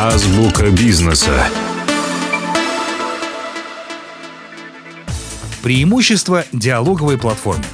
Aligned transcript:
Азбука 0.00 0.70
бизнеса. 0.70 1.44
Преимущества 5.60 6.44
диалоговой 6.52 7.18
платформы. 7.18 7.64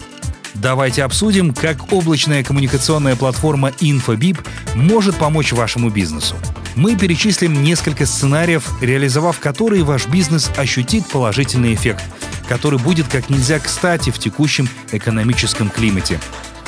Давайте 0.54 1.04
обсудим, 1.04 1.52
как 1.52 1.92
облачная 1.92 2.42
коммуникационная 2.42 3.14
платформа 3.14 3.72
InfoBip 3.79 4.42
может 4.74 5.16
помочь 5.16 5.52
вашему 5.52 5.91
бизнесу. 5.91 6.34
Мы 6.77 6.96
перечислим 6.96 7.62
несколько 7.62 8.06
сценариев, 8.06 8.70
реализовав 8.80 9.38
которые 9.38 9.84
ваш 9.84 10.06
бизнес 10.06 10.50
ощутит 10.56 11.06
положительный 11.09 11.75
эффект, 11.75 12.04
который 12.48 12.79
будет 12.79 13.06
как 13.06 13.29
нельзя 13.29 13.59
кстати 13.59 14.09
в 14.09 14.18
текущем 14.18 14.66
экономическом 14.93 15.68
климате. 15.68 16.18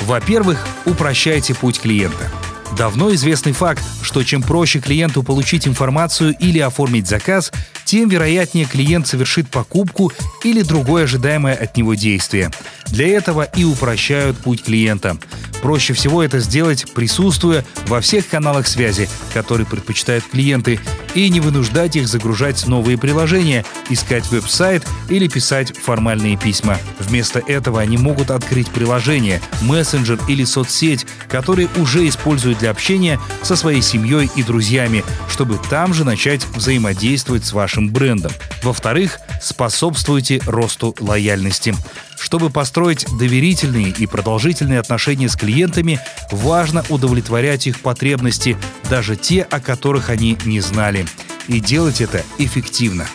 Во-первых, 0.01 0.67
упрощайте 0.85 1.55
путь 1.55 1.79
клиента– 1.79 2.31
Давно 2.75 3.13
известный 3.13 3.53
факт, 3.53 3.83
что 4.01 4.23
чем 4.23 4.43
проще 4.43 4.79
клиенту 4.79 5.23
получить 5.23 5.67
информацию 5.67 6.35
или 6.39 6.59
оформить 6.59 7.07
заказ, 7.07 7.51
тем 7.85 8.09
вероятнее 8.09 8.65
клиент 8.65 9.07
совершит 9.07 9.49
покупку 9.49 10.11
или 10.43 10.61
другое 10.61 11.05
ожидаемое 11.05 11.55
от 11.55 11.77
него 11.77 11.93
действие. 11.93 12.51
Для 12.87 13.07
этого 13.07 13.43
и 13.43 13.63
упрощают 13.63 14.37
путь 14.37 14.63
клиента. 14.63 15.17
Проще 15.61 15.93
всего 15.93 16.21
это 16.21 16.39
сделать, 16.39 16.91
присутствуя 16.93 17.65
во 17.87 18.01
всех 18.01 18.27
каналах 18.27 18.67
связи, 18.67 19.09
которые 19.33 19.65
предпочитают 19.65 20.25
клиенты, 20.25 20.79
и 21.17 21.29
не 21.29 21.39
вынуждать 21.39 21.95
их 21.95 22.07
загружать 22.07 22.67
новые 22.67 22.95
приложения, 22.95 23.65
искать 23.89 24.29
веб-сайт 24.29 24.87
или 25.09 25.27
писать 25.27 25.75
формальные 25.75 26.37
письма. 26.37 26.77
Вместо 26.99 27.39
этого 27.39 27.81
они 27.81 27.97
могут 27.97 28.29
открыть 28.29 28.69
приложение, 28.69 29.41
мессенджер 29.61 30.19
или 30.27 30.43
соцсеть, 30.43 31.07
которые 31.27 31.69
уже 31.77 32.07
используют 32.07 32.59
для 32.59 32.69
общения 32.69 33.19
со 33.41 33.55
своей 33.55 33.81
семьей 33.81 34.29
и 34.35 34.43
друзьями, 34.43 35.03
чтобы 35.27 35.59
там 35.71 35.91
же 35.91 36.03
начать 36.03 36.45
взаимодействовать 36.55 37.45
с 37.45 37.51
вашим 37.51 37.89
брендом. 37.89 38.31
Во-вторых, 38.61 39.17
способствуйте 39.41 40.39
росту 40.45 40.95
лояльности. 40.99 41.73
Чтобы 42.17 42.49
построить 42.49 43.05
доверительные 43.17 43.89
и 43.89 44.05
продолжительные 44.07 44.79
отношения 44.79 45.29
с 45.29 45.35
клиентами, 45.35 45.99
важно 46.31 46.83
удовлетворять 46.89 47.67
их 47.67 47.79
потребности, 47.79 48.57
даже 48.89 49.15
те, 49.15 49.43
о 49.43 49.59
которых 49.59 50.09
они 50.09 50.37
не 50.45 50.59
знали. 50.59 51.05
И 51.47 51.59
делать 51.59 52.01
это 52.01 52.23
эффективно. 52.37 53.05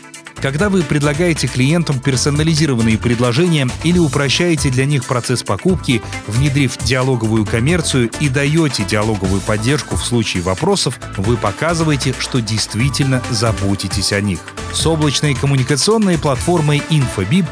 Когда 0.42 0.70
вы 0.70 0.83
предлагаете 0.83 1.47
клиентам 1.47 2.00
персонализированные 2.00 2.98
предложения 2.98 3.69
или 3.84 3.98
упрощаете 3.98 4.70
для 4.70 4.86
них 4.86 5.05
процесс 5.05 5.45
покупки, 5.45 6.03
внедрив 6.27 6.77
диалоговую 6.78 7.47
коммерцию 7.47 8.11
и 8.19 8.28
даете 8.28 8.83
диалоговую 8.83 9.41
поддержку 9.41 9.95
в 9.95 10.05
случае 10.05 10.42
вопросов, 10.42 10.98
вы 11.17 11.36
показываете, 11.36 12.12
что 12.19 12.41
действительно 12.41 13.23
заботитесь 13.30 14.12
о 14.12 14.20
них. 14.20 14.41
С 14.73 14.84
облачной 14.84 15.34
коммуникационной 15.34 16.19
платформой 16.19 16.83
InfoBib 16.91 17.47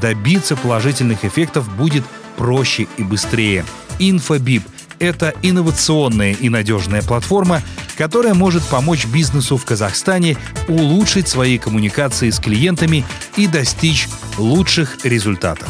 добиться 0.00 0.56
положительных 0.56 1.24
эффектов 1.24 1.68
будет 1.76 2.04
проще 2.36 2.86
и 2.96 3.02
быстрее. 3.02 3.64
InfoBib— 3.98 4.62
это 4.98 5.34
инновационная 5.42 6.32
и 6.32 6.48
надежная 6.48 7.02
платформа, 7.02 7.62
которая 7.96 8.34
может 8.34 8.62
помочь 8.64 9.06
бизнесу 9.06 9.56
в 9.56 9.64
Казахстане 9.64 10.36
улучшить 10.68 11.28
свои 11.28 11.58
коммуникации 11.58 12.30
с 12.30 12.38
клиентами 12.38 13.04
и 13.36 13.46
достичь 13.46 14.08
лучших 14.38 15.04
результатов. 15.04 15.68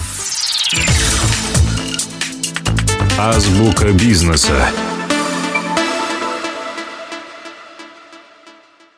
Азбука 3.19 3.93
бизнеса. 3.93 4.69